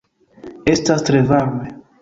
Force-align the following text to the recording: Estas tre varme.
Estas 0.73 1.05
tre 1.11 1.23
varme. 1.35 1.75